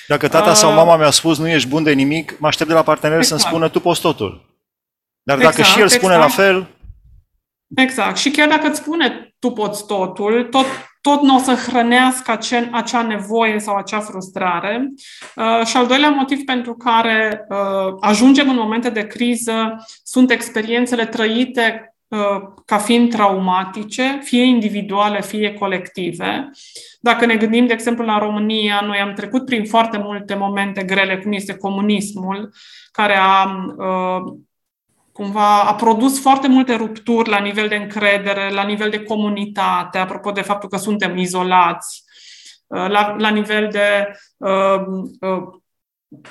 Dacă 0.07 0.27
tata 0.27 0.53
sau 0.53 0.69
uh, 0.69 0.75
mama 0.75 0.97
mi-a 0.97 1.09
spus 1.09 1.37
nu 1.37 1.47
ești 1.49 1.69
bun 1.69 1.83
de 1.83 1.91
nimic, 1.91 2.39
mă 2.39 2.47
aștept 2.47 2.69
de 2.69 2.75
la 2.75 2.83
partener 2.83 3.17
exact. 3.17 3.41
să-mi 3.41 3.51
spună 3.51 3.69
tu 3.69 3.79
poți 3.79 4.01
totul. 4.01 4.49
Dar 5.23 5.37
dacă 5.37 5.59
exact, 5.59 5.69
și 5.69 5.79
el 5.79 5.87
spune 5.87 6.13
exact. 6.13 6.37
la 6.37 6.43
fel... 6.43 6.67
Exact. 7.75 8.17
Și 8.17 8.31
chiar 8.31 8.47
dacă 8.47 8.67
îți 8.67 8.79
spune 8.79 9.30
tu 9.41 9.51
poți 9.51 9.85
totul, 9.85 10.47
tot, 10.51 10.65
tot 11.01 11.21
nu 11.21 11.35
o 11.35 11.39
să 11.39 11.53
hrănească 11.53 12.31
acea, 12.31 12.69
acea 12.71 13.01
nevoie 13.01 13.59
sau 13.59 13.75
acea 13.75 13.99
frustrare. 13.99 14.93
Uh, 15.35 15.65
și 15.65 15.77
al 15.77 15.87
doilea 15.87 16.09
motiv 16.09 16.43
pentru 16.45 16.73
care 16.73 17.45
uh, 17.49 17.95
ajungem 17.99 18.49
în 18.49 18.55
momente 18.55 18.89
de 18.89 19.07
criză 19.07 19.85
sunt 20.03 20.31
experiențele 20.31 21.05
trăite 21.05 21.91
Uh, 22.11 22.41
ca 22.65 22.77
fiind 22.77 23.11
traumatice, 23.11 24.19
fie 24.23 24.43
individuale, 24.43 25.21
fie 25.21 25.53
colective. 25.53 26.49
Dacă 26.99 27.25
ne 27.25 27.35
gândim, 27.35 27.67
de 27.67 27.73
exemplu, 27.73 28.05
la 28.05 28.17
România, 28.17 28.81
noi 28.85 28.97
am 28.97 29.13
trecut 29.13 29.45
prin 29.45 29.65
foarte 29.65 29.97
multe 29.97 30.35
momente 30.35 30.83
grele, 30.83 31.17
cum 31.17 31.31
este 31.31 31.57
comunismul, 31.57 32.53
care 32.91 33.15
a 33.15 33.43
uh, 33.77 34.33
cumva 35.11 35.61
a 35.61 35.75
produs 35.75 36.21
foarte 36.21 36.47
multe 36.47 36.75
rupturi 36.75 37.29
la 37.29 37.39
nivel 37.39 37.67
de 37.67 37.75
încredere, 37.75 38.49
la 38.49 38.63
nivel 38.63 38.89
de 38.89 39.03
comunitate, 39.03 39.97
apropo 39.97 40.31
de 40.31 40.41
faptul 40.41 40.69
că 40.69 40.77
suntem 40.77 41.17
izolați, 41.17 42.03
uh, 42.67 42.89
la, 42.89 43.15
la 43.17 43.29
nivel 43.29 43.67
de 43.71 44.11
uh, 44.37 44.81
uh, 45.19 45.61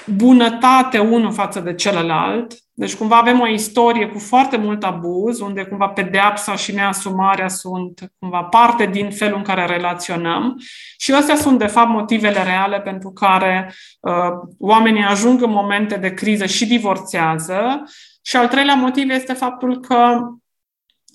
bunătate 0.07 0.99
unul 0.99 1.33
față 1.33 1.61
de 1.61 1.75
celălalt. 1.75 2.55
Deci 2.73 2.95
cumva 2.95 3.17
avem 3.17 3.41
o 3.41 3.47
istorie 3.47 4.09
cu 4.09 4.19
foarte 4.19 4.57
mult 4.57 4.85
abuz, 4.85 5.41
unde 5.41 5.65
cumva 5.65 5.89
pedeapsa 5.89 6.57
și 6.57 6.75
neasumarea 6.75 7.49
sunt 7.49 8.13
cumva 8.19 8.43
parte 8.43 8.87
din 8.87 9.11
felul 9.11 9.37
în 9.37 9.43
care 9.43 9.67
relaționăm 9.67 10.57
și 10.99 11.13
astea 11.13 11.37
sunt 11.37 11.59
de 11.59 11.67
fapt 11.67 11.89
motivele 11.89 12.43
reale 12.43 12.81
pentru 12.81 13.11
care 13.11 13.75
uh, 14.01 14.13
oamenii 14.59 15.03
ajung 15.03 15.43
în 15.43 15.51
momente 15.51 15.97
de 15.97 16.15
criză 16.15 16.47
și 16.47 16.67
divorțează. 16.67 17.83
Și 18.31 18.37
al 18.37 18.49
treilea 18.49 18.75
motiv 18.75 19.11
este 19.11 19.33
faptul 19.33 19.81
că, 19.81 20.19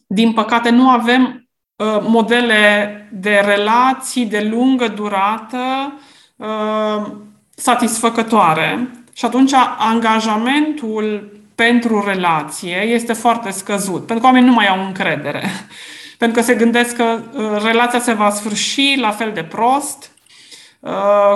din 0.08 0.34
păcate, 0.34 0.70
nu 0.70 0.90
avem 0.90 1.50
uh, 1.76 1.98
modele 2.02 3.10
de 3.12 3.42
relații 3.46 4.26
de 4.26 4.48
lungă 4.52 4.88
durată 4.88 5.94
uh, 6.36 7.12
satisfăcătoare 7.50 8.90
și 9.14 9.26
atunci 9.26 9.54
angajamentul 9.78 11.32
pentru 11.56 12.04
relație 12.06 12.82
este 12.82 13.14
foarte 13.14 13.52
scăzut, 13.52 14.06
pentru 14.06 14.20
că 14.20 14.26
oamenii 14.26 14.50
nu 14.50 14.56
mai 14.56 14.68
au 14.68 14.86
încredere. 14.86 15.44
pentru 16.20 16.40
că 16.40 16.46
se 16.46 16.56
gândesc 16.56 16.96
că 16.96 17.22
uh, 17.34 17.64
relația 17.64 18.00
se 18.00 18.14
va 18.14 18.30
sfârși 18.30 18.98
la 19.00 19.12
fel 19.12 19.32
de 19.34 19.44
prost, 19.44 20.04
uh, 20.04 20.15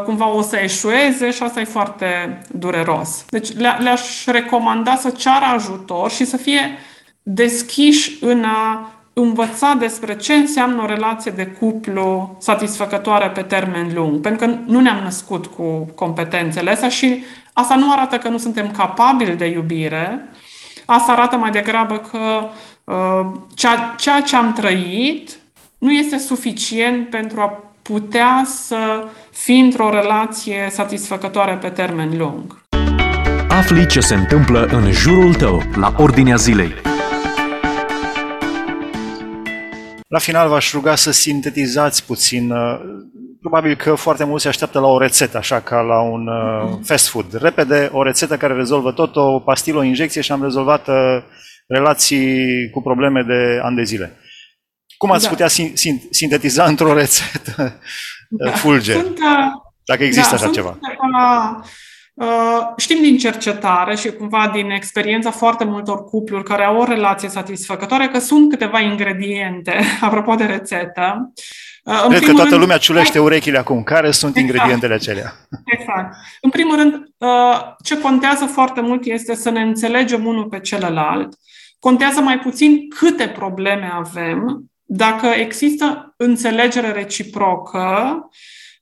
cumva 0.06 0.29
o 0.29 0.41
să 0.41 0.56
eșueze 0.56 1.32
și 1.32 1.44
asta 1.44 1.60
e 1.60 1.63
foarte 1.63 2.41
dureros. 2.51 3.25
Deci 3.29 3.53
le-aș 3.53 4.25
recomanda 4.25 4.96
să 4.96 5.10
ceară 5.10 5.46
ajutor 5.46 6.12
și 6.12 6.25
să 6.25 6.38
fie 6.38 6.77
deschiși 7.24 8.18
în 8.22 8.44
a 8.44 8.91
învăța 9.13 9.74
despre 9.74 10.15
ce 10.15 10.34
înseamnă 10.34 10.82
o 10.82 10.86
relație 10.86 11.32
de 11.32 11.46
cuplu 11.46 12.36
satisfăcătoare 12.39 13.29
pe 13.29 13.41
termen 13.41 13.91
lung. 13.94 14.22
Pentru 14.22 14.48
că 14.48 14.56
nu 14.65 14.79
ne-am 14.79 15.03
născut 15.03 15.46
cu 15.46 15.91
competențele 15.96 16.72
astea 16.72 16.89
și 16.89 17.24
asta 17.53 17.75
nu 17.75 17.91
arată 17.91 18.18
că 18.18 18.29
nu 18.29 18.38
suntem 18.38 18.72
capabili 18.72 19.36
de 19.36 19.46
iubire, 19.46 20.29
asta 20.86 21.12
arată 21.12 21.36
mai 21.36 21.51
degrabă 21.51 21.98
că 21.98 22.50
uh, 22.84 23.32
ceea, 23.53 23.96
ceea 23.98 24.22
ce 24.22 24.36
am 24.36 24.53
trăit 24.53 25.39
nu 25.77 25.91
este 25.91 26.18
suficient 26.18 27.10
pentru 27.10 27.41
a 27.41 27.68
putea 27.93 28.43
să 28.46 29.03
fi 29.31 29.58
într-o 29.58 29.89
relație 29.89 30.67
satisfăcătoare 30.72 31.58
pe 31.62 31.69
termen 31.69 32.17
lung. 32.17 32.65
Afli 33.48 33.88
ce 33.88 34.00
se 34.00 34.15
întâmplă 34.15 34.65
în 34.65 34.91
jurul 34.91 35.34
tău, 35.34 35.62
la 35.75 35.93
ordinea 35.98 36.36
zilei. 36.36 36.74
La 40.08 40.19
final 40.19 40.50
v-aș 40.50 40.74
ruga 40.74 40.96
să 40.96 41.12
sintetizați 41.12 42.05
puțin. 42.05 42.51
Uh, 42.51 42.79
probabil 43.39 43.75
că 43.75 43.96
foarte 43.96 44.24
mulți 44.24 44.43
se 44.43 44.50
așteaptă 44.50 44.79
la 44.79 44.88
o 44.88 45.00
rețetă, 45.00 45.38
așa 45.38 45.60
ca 45.60 45.79
la 45.81 46.01
un 46.01 46.27
uh, 46.27 46.79
fast 46.84 47.08
food. 47.08 47.41
Repede, 47.41 47.89
o 47.93 48.03
rețetă 48.03 48.38
care 48.38 48.53
rezolvă 48.53 48.91
tot, 48.91 49.15
o 49.15 49.39
pastilă, 49.39 49.77
o 49.77 49.84
injecție 49.84 50.22
și 50.22 50.31
am 50.31 50.43
rezolvat 50.43 50.88
uh, 50.88 50.96
relații 51.67 52.69
cu 52.69 52.81
probleme 52.81 53.22
de 53.22 53.60
ani 53.62 53.75
de 53.75 53.84
zile. 53.84 54.18
Cum 55.00 55.12
ați 55.12 55.24
da. 55.24 55.29
putea 55.29 55.48
sintetiza 56.10 56.63
într-o 56.63 56.94
rețetă 56.94 57.79
da. 58.29 58.51
fulger? 58.51 58.96
Sunt, 58.96 59.20
dacă 59.86 60.03
există 60.03 60.29
da, 60.29 60.36
așa 60.36 60.44
sunt, 60.44 60.53
ceva. 60.53 60.77
Uh, 62.13 62.74
știm 62.77 63.01
din 63.01 63.18
cercetare 63.18 63.96
și 63.96 64.12
cumva 64.12 64.50
din 64.53 64.70
experiența 64.70 65.32
foarte 65.32 65.63
multor 65.63 66.03
cupluri 66.03 66.44
care 66.44 66.63
au 66.63 66.77
o 66.77 66.84
relație 66.84 67.29
satisfăcătoare 67.29 68.08
că 68.08 68.20
sunt 68.20 68.50
câteva 68.50 68.79
ingrediente, 68.79 69.79
apropo 70.01 70.36
de 70.36 70.44
rețetă. 70.44 71.34
Uh, 71.84 72.01
în 72.03 72.10
Cred 72.10 72.24
că 72.24 72.32
toată 72.32 72.50
rând, 72.50 72.62
lumea 72.62 72.77
ciulește 72.77 73.20
urechile 73.20 73.58
acum. 73.58 73.84
Care 73.84 74.12
sunt 74.12 74.36
exact, 74.36 74.53
ingredientele 74.53 74.94
acelea? 74.94 75.34
Exact. 75.77 76.15
În 76.41 76.50
primul 76.50 76.75
rând, 76.75 76.94
uh, 77.18 77.62
ce 77.84 78.00
contează 78.00 78.46
foarte 78.46 78.82
mult 78.82 79.06
este 79.06 79.36
să 79.36 79.50
ne 79.50 79.62
înțelegem 79.62 80.25
unul 80.25 80.46
pe 80.46 80.60
celălalt. 80.60 81.34
Contează 81.79 82.22
mai 82.22 82.39
puțin 82.39 82.89
câte 82.89 83.27
probleme 83.27 83.91
avem, 83.94 84.68
dacă 84.91 85.27
există 85.27 86.13
înțelegere 86.17 86.91
reciprocă, 86.91 88.19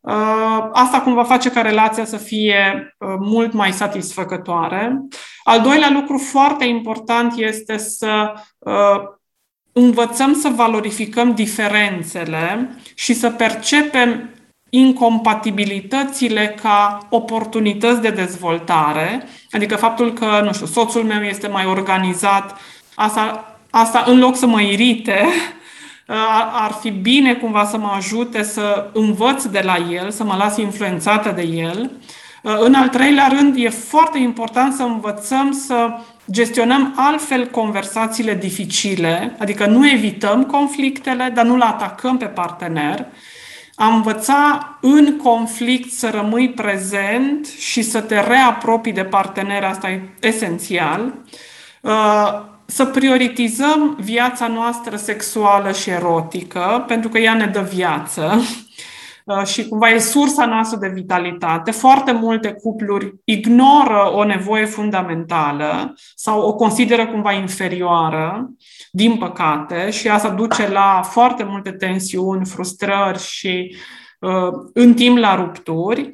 Uh, 0.07 0.69
asta 0.71 1.01
cumva 1.01 1.23
face 1.23 1.51
ca 1.51 1.61
relația 1.61 2.05
să 2.05 2.17
fie 2.17 2.95
uh, 2.97 3.15
mult 3.19 3.53
mai 3.53 3.71
satisfăcătoare. 3.71 5.01
Al 5.43 5.61
doilea 5.61 5.89
lucru 5.89 6.17
foarte 6.17 6.65
important 6.65 7.33
este 7.37 7.77
să 7.77 8.33
uh, 8.57 8.99
învățăm 9.71 10.33
să 10.33 10.49
valorificăm 10.55 11.33
diferențele 11.33 12.69
și 12.95 13.13
să 13.13 13.29
percepem 13.29 14.29
incompatibilitățile 14.69 16.55
ca 16.61 17.07
oportunități 17.09 18.01
de 18.01 18.09
dezvoltare, 18.09 19.27
adică 19.51 19.75
faptul 19.75 20.13
că, 20.13 20.41
nu 20.43 20.53
știu, 20.53 20.65
soțul 20.65 21.03
meu 21.03 21.21
este 21.21 21.47
mai 21.47 21.65
organizat, 21.65 22.59
asta, 22.95 23.57
asta 23.69 24.03
în 24.07 24.19
loc 24.19 24.35
să 24.35 24.45
mă 24.45 24.61
irite, 24.61 25.25
ar 26.53 26.71
fi 26.81 26.89
bine 26.89 27.33
cumva 27.33 27.65
să 27.65 27.77
mă 27.77 27.91
ajute 27.95 28.43
să 28.43 28.89
învăț 28.93 29.43
de 29.43 29.61
la 29.63 29.77
el, 29.91 30.11
să 30.11 30.23
mă 30.23 30.35
las 30.37 30.57
influențată 30.57 31.31
de 31.31 31.41
el. 31.41 31.91
În 32.41 32.73
al 32.73 32.89
treilea 32.89 33.27
rând, 33.27 33.55
e 33.57 33.69
foarte 33.69 34.17
important 34.17 34.73
să 34.73 34.83
învățăm 34.83 35.51
să 35.51 35.97
gestionăm 36.31 36.93
altfel 36.95 37.45
conversațiile 37.47 38.33
dificile, 38.33 39.35
adică 39.39 39.65
nu 39.65 39.89
evităm 39.89 40.43
conflictele, 40.43 41.31
dar 41.33 41.45
nu 41.45 41.57
le 41.57 41.65
atacăm 41.65 42.17
pe 42.17 42.25
partener. 42.25 43.05
A 43.75 43.87
învăța 43.87 44.77
în 44.81 45.17
conflict 45.17 45.91
să 45.91 46.09
rămâi 46.09 46.49
prezent 46.49 47.45
și 47.45 47.81
să 47.81 48.01
te 48.01 48.19
reapropii 48.19 48.93
de 48.93 49.03
partener, 49.03 49.63
asta 49.63 49.89
e 49.89 50.09
esențial 50.21 51.13
să 52.67 52.85
prioritizăm 52.85 53.97
viața 54.01 54.47
noastră 54.47 54.95
sexuală 54.95 55.71
și 55.71 55.89
erotică, 55.89 56.83
pentru 56.87 57.09
că 57.09 57.17
ea 57.17 57.33
ne 57.33 57.45
dă 57.45 57.61
viață 57.61 58.33
uh, 59.25 59.45
și 59.45 59.67
cumva 59.67 59.89
e 59.89 59.99
sursa 59.99 60.45
noastră 60.45 60.77
de 60.77 60.91
vitalitate. 60.93 61.71
Foarte 61.71 62.11
multe 62.11 62.51
cupluri 62.51 63.13
ignoră 63.23 64.11
o 64.13 64.23
nevoie 64.23 64.65
fundamentală 64.65 65.93
sau 66.15 66.41
o 66.41 66.55
consideră 66.55 67.07
cumva 67.07 67.31
inferioară, 67.31 68.49
din 68.91 69.17
păcate, 69.17 69.89
și 69.89 70.07
asta 70.07 70.29
duce 70.29 70.69
la 70.69 71.01
foarte 71.03 71.43
multe 71.43 71.71
tensiuni, 71.71 72.45
frustrări 72.45 73.19
și 73.19 73.75
uh, 74.19 74.51
în 74.73 74.93
timp 74.93 75.17
la 75.17 75.35
rupturi. 75.35 76.13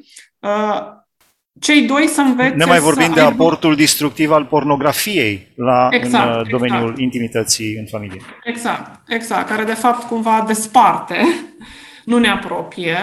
Uh, 1.54 1.62
cei 1.62 1.82
doi 1.82 2.06
să 2.06 2.20
învețe 2.20 2.54
Ne 2.54 2.64
mai 2.64 2.78
vorbim 2.78 3.06
să 3.06 3.12
de 3.12 3.20
aibă... 3.20 3.32
aportul 3.32 3.76
destructiv 3.76 4.30
al 4.30 4.44
pornografiei 4.44 5.52
la, 5.54 5.88
Exact, 5.90 6.34
în 6.34 6.40
uh, 6.40 6.48
domeniul 6.50 6.80
exact. 6.80 6.98
intimității 6.98 7.76
în 7.76 7.86
familie. 7.90 8.20
Exact, 8.44 9.00
exact, 9.08 9.48
care 9.48 9.64
de 9.64 9.74
fapt 9.74 10.08
cumva 10.08 10.44
desparte, 10.46 11.16
nu 12.04 12.18
ne 12.18 12.28
apropie. 12.28 12.96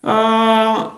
Uh, 0.00 0.90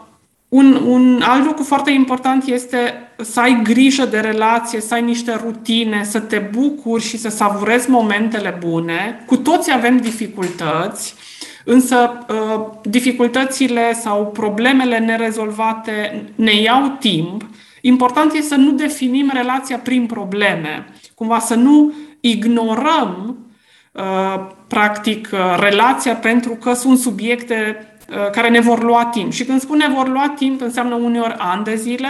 un, 0.49 0.75
un 0.85 1.23
alt 1.23 1.45
lucru 1.45 1.63
foarte 1.63 1.91
important 1.91 2.45
este 2.45 2.79
să 3.17 3.41
ai 3.41 3.61
grijă 3.63 4.05
de 4.05 4.21
relație, 4.21 4.81
să 4.81 4.95
ai 4.95 5.03
niște 5.03 5.41
rutine, 5.43 6.05
să 6.05 6.21
te 6.21 6.39
bucuri 6.39 7.03
și 7.03 7.19
să 7.19 7.29
savurezi 7.29 7.91
momentele 7.91 8.57
bune. 8.61 9.23
Cu 9.27 9.37
toți 9.37 9.73
avem 9.73 9.97
dificultăți, 9.97 11.15
însă 11.65 12.27
uh, 12.29 12.61
dificultățile 12.83 13.93
sau 13.93 14.27
problemele 14.27 14.99
nerezolvate 14.99 16.25
ne 16.35 16.61
iau 16.61 16.97
timp. 16.99 17.45
Important 17.81 18.33
este 18.33 18.49
să 18.49 18.57
nu 18.57 18.71
definim 18.71 19.31
relația 19.35 19.79
prin 19.79 20.07
probleme, 20.07 20.87
cumva 21.15 21.39
să 21.39 21.55
nu 21.55 21.93
ignorăm 22.21 23.37
uh, 23.93 24.47
practic 24.69 25.29
uh, 25.33 25.39
relația 25.59 26.15
pentru 26.15 26.51
că 26.55 26.73
sunt 26.73 26.99
subiecte 26.99 27.87
uh, 28.11 28.31
care 28.31 28.49
ne 28.49 28.61
vor 28.61 28.83
lua 28.83 29.05
timp. 29.05 29.33
Și 29.33 29.45
când 29.45 29.61
spun 29.61 29.77
ne 29.77 29.89
vor 29.95 30.09
lua 30.09 30.33
timp, 30.37 30.61
înseamnă 30.61 30.95
uneori 30.95 31.35
ani 31.39 31.65
de 31.65 31.75
zile, 31.75 32.09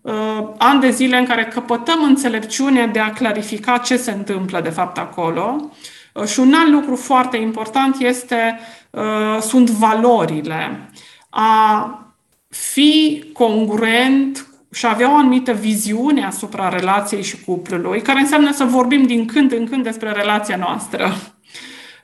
uh, 0.00 0.48
ani 0.58 0.80
de 0.80 0.90
zile 0.90 1.16
în 1.16 1.26
care 1.26 1.44
căpătăm 1.44 2.02
înțelepciunea 2.02 2.86
de 2.86 2.98
a 2.98 3.12
clarifica 3.12 3.76
ce 3.76 3.96
se 3.96 4.10
întâmplă 4.10 4.60
de 4.60 4.68
fapt 4.68 4.98
acolo. 4.98 5.70
Uh, 6.18 6.26
și 6.26 6.40
un 6.40 6.54
alt 6.54 6.70
lucru 6.70 6.96
foarte 6.96 7.36
important 7.36 7.96
este, 7.98 8.58
uh, 8.90 9.40
sunt 9.40 9.70
valorile. 9.70 10.90
A 11.30 12.02
fi 12.48 13.24
congruent 13.32 14.46
și 14.72 14.86
avea 14.86 15.12
o 15.12 15.16
anumită 15.16 15.52
viziune 15.52 16.24
asupra 16.24 16.68
relației 16.68 17.22
și 17.22 17.44
cuplului, 17.44 18.02
care 18.02 18.20
înseamnă 18.20 18.52
să 18.52 18.64
vorbim 18.64 19.06
din 19.06 19.26
când 19.26 19.52
în 19.52 19.66
când 19.66 19.82
despre 19.82 20.10
relația 20.10 20.56
noastră. 20.56 21.14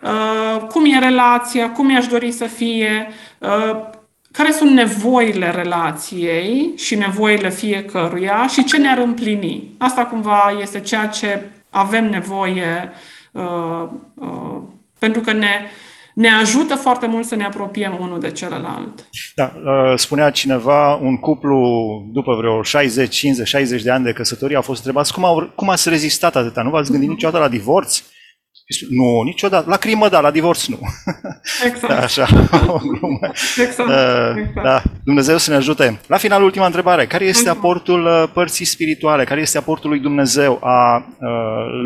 Uh, 0.02 0.66
cum 0.68 0.85
e 0.85 0.99
relația, 0.99 1.71
cum 1.71 1.90
i-aș 1.90 2.06
dori 2.06 2.33
să 2.33 2.44
fie, 2.44 3.09
uh, 3.38 3.80
care 4.33 4.52
sunt 4.52 4.71
nevoile 4.71 5.50
relației 5.50 6.73
și 6.76 6.94
nevoile 6.94 7.50
fiecăruia 7.50 8.47
și 8.47 8.64
ce 8.64 8.78
ne-ar 8.78 8.99
împlini. 8.99 9.75
Asta 9.78 10.06
cumva 10.06 10.56
este 10.61 10.80
ceea 10.80 11.06
ce 11.06 11.50
avem 11.71 12.11
nevoie 12.11 12.90
uh, 12.90 12.90
uh, 12.90 13.13
pentru 14.99 15.21
că 15.21 15.33
ne, 15.33 15.61
ne 16.14 16.29
ajută 16.29 16.75
foarte 16.75 17.07
mult 17.07 17.26
să 17.26 17.35
ne 17.35 17.45
apropiem 17.45 17.99
unul 18.00 18.21
de 18.21 18.31
celălalt. 18.31 19.09
Da, 19.35 19.53
uh, 19.64 19.99
spunea 19.99 20.31
cineva, 20.31 20.95
un 20.95 21.17
cuplu 21.17 21.59
după 22.12 22.35
vreo 22.35 22.62
60, 22.62 23.14
50, 23.14 23.49
60 23.49 23.83
de 23.83 23.91
ani 23.91 24.05
de 24.05 24.12
căsătorie 24.12 24.57
au 24.57 24.62
fost 24.62 24.79
întrebați 24.79 25.12
cum, 25.12 25.25
au, 25.25 25.53
cum 25.55 25.69
ați 25.69 25.88
rezistat 25.88 26.37
atâta, 26.37 26.62
nu 26.62 26.71
v-ați 26.71 26.91
gândit 26.91 27.09
niciodată 27.09 27.43
la 27.43 27.49
divorț? 27.49 28.03
Nu, 28.88 29.23
niciodată. 29.23 29.68
La 29.68 29.76
crimă, 29.76 30.09
da, 30.09 30.21
la 30.21 30.30
divorț 30.30 30.66
nu. 30.66 30.78
Exact. 31.66 31.88
Da, 31.88 32.02
așa, 32.02 32.28
o 32.66 32.78
glumă. 32.78 33.18
Exact. 33.56 33.88
Uh, 33.88 34.35
exact. 34.37 34.62
Da, 34.62 34.83
Dumnezeu 35.04 35.37
să 35.37 35.50
ne 35.50 35.56
ajute. 35.56 36.00
La 36.06 36.16
final, 36.16 36.42
ultima 36.42 36.66
întrebare. 36.66 37.06
Care 37.06 37.25
este 37.25 37.49
aportul 37.49 38.04
uh, 38.04 38.25
părții 38.33 38.64
spirituale? 38.64 39.25
Care 39.25 39.40
este 39.40 39.59
aportul 39.59 39.90
lui 39.90 39.99
Dumnezeu 39.99 40.59
a 40.62 40.97
uh, 40.97 41.26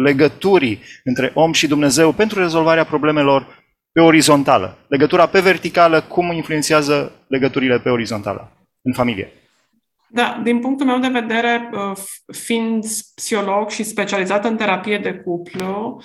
legăturii 0.04 0.82
între 1.04 1.30
om 1.34 1.52
și 1.52 1.66
Dumnezeu 1.66 2.12
pentru 2.12 2.40
rezolvarea 2.40 2.84
problemelor 2.84 3.46
pe 3.92 4.00
orizontală? 4.00 4.78
Legătura 4.88 5.26
pe 5.26 5.40
verticală, 5.40 6.00
cum 6.00 6.32
influențează 6.32 7.12
legăturile 7.28 7.78
pe 7.78 7.88
orizontală 7.88 8.52
în 8.82 8.92
familie? 8.92 9.32
Da, 10.10 10.40
din 10.42 10.60
punctul 10.60 10.86
meu 10.86 10.98
de 10.98 11.08
vedere, 11.08 11.70
uh, 11.72 11.96
fiind 12.32 12.84
psiholog 13.14 13.70
și 13.70 13.82
specializat 13.82 14.44
în 14.44 14.56
terapie 14.56 14.98
de 14.98 15.12
cuplu, 15.12 16.02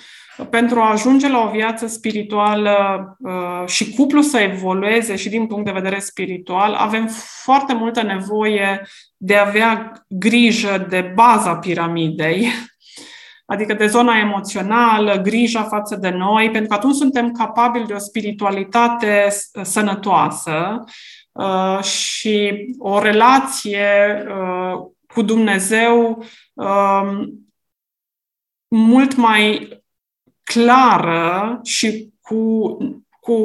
pentru 0.50 0.80
a 0.80 0.90
ajunge 0.90 1.28
la 1.28 1.38
o 1.38 1.50
viață 1.50 1.86
spirituală 1.86 2.76
uh, 3.18 3.68
și 3.68 3.94
cuplu 3.94 4.20
să 4.20 4.38
evolueze 4.38 5.16
și 5.16 5.28
din 5.28 5.46
punct 5.46 5.64
de 5.64 5.70
vedere 5.70 5.98
spiritual, 5.98 6.74
avem 6.74 7.08
foarte 7.42 7.74
multă 7.74 8.02
nevoie 8.02 8.86
de 9.16 9.36
a 9.36 9.46
avea 9.46 9.92
grijă 10.08 10.86
de 10.88 11.12
baza 11.14 11.56
piramidei, 11.56 12.48
adică 13.52 13.74
de 13.74 13.86
zona 13.86 14.18
emoțională, 14.18 15.20
grija 15.20 15.62
față 15.62 15.96
de 15.96 16.10
noi, 16.10 16.50
pentru 16.50 16.68
că 16.68 16.74
atunci 16.74 16.94
suntem 16.94 17.32
capabili 17.32 17.86
de 17.86 17.92
o 17.92 17.98
spiritualitate 17.98 19.28
sănătoasă 19.62 20.84
uh, 21.34 21.82
și 21.82 22.66
o 22.78 22.98
relație 22.98 24.24
uh, 24.28 24.86
cu 25.06 25.22
Dumnezeu 25.22 26.24
uh, 26.54 27.22
mult 28.68 29.16
mai 29.16 29.68
clară 30.42 31.60
și 31.62 32.12
cu, 32.20 32.76
cu 33.20 33.36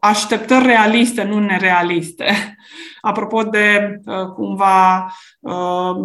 așteptări 0.00 0.66
realiste, 0.66 1.22
nu 1.22 1.38
nerealiste. 1.38 2.56
Apropo 3.00 3.42
de 3.42 4.00
uh, 4.04 4.26
cumva 4.26 5.12
uh, 5.40 5.96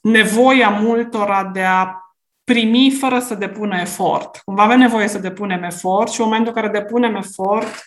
nevoia 0.00 0.68
multora 0.68 1.44
de 1.44 1.62
a 1.62 1.96
primi 2.44 2.90
fără 2.90 3.18
să 3.18 3.34
depună 3.34 3.80
efort. 3.80 4.36
Cumva 4.44 4.62
avem 4.62 4.78
nevoie 4.78 5.08
să 5.08 5.18
depunem 5.18 5.62
efort 5.62 6.12
și 6.12 6.20
în 6.20 6.26
momentul 6.26 6.52
în 6.54 6.62
care 6.62 6.78
depunem 6.78 7.14
efort, 7.14 7.84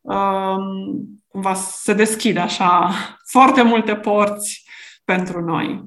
um, 0.00 1.22
cumva 1.38 1.54
se 1.54 1.92
deschid 1.92 2.36
așa 2.36 2.94
foarte 3.30 3.62
multe 3.62 3.94
porți 3.94 4.64
pentru 5.04 5.40
noi. 5.40 5.84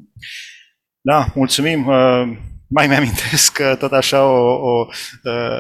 Da, 1.02 1.26
mulțumim. 1.36 1.84
Mai 2.68 2.88
mi-amintesc 2.88 3.54
că 3.54 3.76
tot 3.80 3.92
așa 3.92 4.26
o, 4.26 4.52
o, 4.52 4.88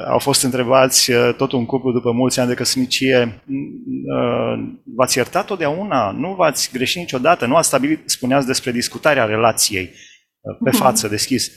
au 0.08 0.20
fost 0.20 0.44
întrebați 0.44 1.12
tot 1.38 1.52
un 1.52 1.66
cuplu 1.66 1.92
după 1.92 2.12
mulți 2.12 2.40
ani 2.40 2.50
de 2.50 2.56
căsnicie. 2.56 3.44
V-ați 4.96 5.18
iertat 5.18 5.46
totdeauna? 5.46 6.12
Nu 6.12 6.34
v-ați 6.34 6.70
greșit 6.74 7.00
niciodată? 7.00 7.46
Nu 7.46 7.56
ați 7.56 7.68
stabilit, 7.68 8.10
spuneați 8.10 8.48
despre 8.48 8.72
discutarea 8.72 9.26
relației 9.26 9.90
pe 10.64 10.72
față, 10.72 11.08
deschis. 11.08 11.52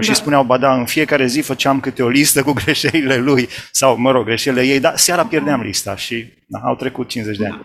Și 0.00 0.08
da. 0.08 0.14
spuneau, 0.14 0.44
ba 0.44 0.58
da, 0.58 0.74
în 0.74 0.84
fiecare 0.84 1.26
zi 1.26 1.40
făceam 1.40 1.80
câte 1.80 2.02
o 2.02 2.08
listă 2.08 2.42
cu 2.42 2.52
greșelile 2.64 3.16
lui, 3.16 3.48
sau, 3.70 3.96
mă 3.96 4.10
rog, 4.10 4.24
greșelile 4.24 4.66
ei, 4.66 4.80
dar 4.80 4.96
seara 4.96 5.26
pierdeam 5.26 5.60
lista 5.60 5.96
și 5.96 6.32
da, 6.46 6.58
au 6.58 6.76
trecut 6.76 7.08
50 7.08 7.36
de 7.36 7.46
ani. 7.46 7.60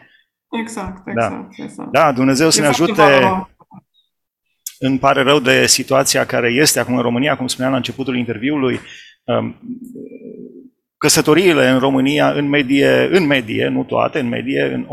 Exact, 0.61 1.07
exact. 1.07 1.31
Da, 1.31 1.47
exact. 1.63 1.91
da 1.91 2.11
Dumnezeu 2.11 2.49
să 2.49 2.61
ne 2.61 2.67
ajute. 2.67 3.01
Îmi 4.79 4.99
pare 4.99 5.21
rău 5.21 5.39
de 5.39 5.67
situația 5.67 6.25
care 6.25 6.49
este 6.49 6.79
acum 6.79 6.95
în 6.95 7.01
România, 7.01 7.37
cum 7.37 7.47
spuneam 7.47 7.71
la 7.71 7.77
începutul 7.77 8.17
interviului. 8.17 8.79
Căsătoriile 10.97 11.69
în 11.69 11.79
România, 11.79 12.31
în 12.31 12.49
medie, 12.49 13.09
în 13.11 13.25
medie, 13.25 13.67
nu 13.67 13.83
toate, 13.83 14.19
în 14.19 14.27
medie, 14.27 14.61
în 14.61 14.83
8-9 14.83 14.87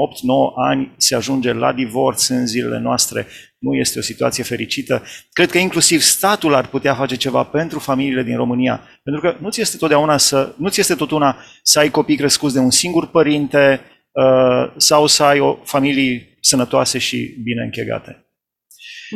ani 0.55 0.95
se 0.97 1.15
ajunge 1.15 1.53
la 1.53 1.73
divorț 1.73 2.29
în 2.29 2.47
zilele 2.47 2.79
noastre. 2.79 3.27
Nu 3.59 3.75
este 3.75 3.99
o 3.99 4.03
situație 4.03 4.45
fericită. 4.45 5.03
Cred 5.33 5.51
că 5.51 5.59
inclusiv 5.59 6.01
statul 6.01 6.55
ar 6.55 6.67
putea 6.67 6.95
face 6.95 7.17
ceva 7.17 7.43
pentru 7.43 7.79
familiile 7.79 8.23
din 8.23 8.37
România. 8.37 8.81
Pentru 9.03 9.23
că 9.23 9.37
nu 9.41 9.51
ți 9.51 9.61
este 9.61 9.77
totdeauna 9.77 10.17
să, 10.17 10.55
nu 10.59 10.69
ți 10.69 10.81
este 10.81 10.95
tot 10.95 11.11
una 11.11 11.37
să 11.63 11.79
ai 11.79 11.91
copii 11.91 12.17
crescuți 12.17 12.55
de 12.55 12.61
un 12.61 12.71
singur 12.71 13.07
părinte 13.07 13.81
uh, 14.13 14.73
sau 14.77 15.07
să 15.07 15.23
ai 15.23 15.41
o 15.41 15.59
familie 15.65 16.37
sănătoase 16.41 16.99
și 16.99 17.37
bine 17.43 17.63
închegate. 17.63 18.27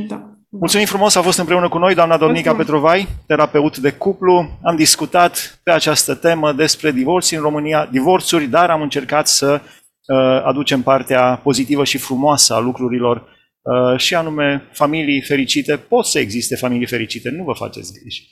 Da. 0.07 0.39
Mulțumim 0.51 0.87
frumos, 0.87 1.15
a 1.15 1.23
fost 1.23 1.39
împreună 1.39 1.69
cu 1.69 1.79
noi 1.79 1.95
doamna 1.95 2.17
Dominica 2.17 2.55
Petrovai, 2.55 3.09
terapeut 3.27 3.77
de 3.77 3.91
cuplu. 3.91 4.59
Am 4.63 4.77
discutat 4.77 5.61
pe 5.63 5.71
această 5.71 6.15
temă 6.15 6.53
despre 6.53 6.93
divorțuri 6.93 7.37
în 7.37 7.43
România, 7.43 7.89
divorțuri, 7.91 8.47
dar 8.47 8.71
am 8.71 8.83
încercat 8.83 9.29
să 9.29 9.61
uh, 9.61 10.43
aducem 10.45 10.83
partea 10.83 11.41
pozitivă 11.43 11.85
și 11.85 11.99
frumoasă 11.99 12.55
a 12.55 12.59
lucrurilor 12.59 13.17
uh, 13.63 13.99
și 13.99 14.15
anume 14.15 14.69
familii 14.73 15.23
fericite. 15.23 15.77
Pot 15.77 16.05
să 16.05 16.19
existe 16.19 16.57
familii 16.57 16.87
fericite, 16.87 17.31
nu 17.31 17.45
vă 17.45 17.53
faceți 17.53 17.93
griji. 18.01 18.29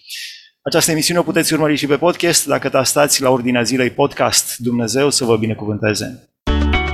Această 0.63 0.91
emisiune 0.91 1.21
o 1.21 1.23
puteți 1.23 1.53
urmări 1.53 1.77
și 1.77 1.87
pe 1.87 1.97
podcast 1.97 2.47
dacă 2.47 2.69
tastați 2.69 3.23
la 3.23 3.31
ordinea 3.31 3.63
zilei 3.63 3.91
podcast. 3.91 4.57
Dumnezeu 4.59 5.11
să 5.11 5.25
vă 5.25 5.37
binecuvânteze! 5.37 6.31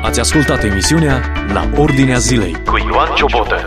Ați 0.03 0.21
ascultat 0.21 0.65
emisiunea 0.65 1.23
La 1.53 1.71
Ordinea 1.77 2.19
Zilei 2.19 2.53
cu 2.65 2.77
Ioan 2.77 3.15
Ciobotă. 3.15 3.65